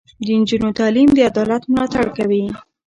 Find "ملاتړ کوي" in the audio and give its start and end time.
1.71-2.43